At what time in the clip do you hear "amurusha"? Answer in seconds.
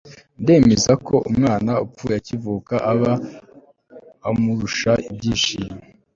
4.29-4.91